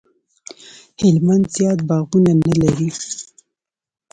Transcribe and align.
هلمند 1.01 1.45
زیات 1.55 1.79
باغونه 1.89 2.33
نه 2.45 2.53
لري 2.61 2.89